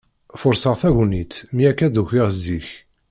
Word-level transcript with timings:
Furṣeɣ 0.39 0.75
tagnit, 0.81 1.33
mi 1.55 1.63
akka 1.71 1.87
d-ukiɣ 1.93 2.27
zik. 2.43 2.69